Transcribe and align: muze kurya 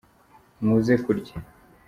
muze 0.65 0.95
kurya 1.03 1.35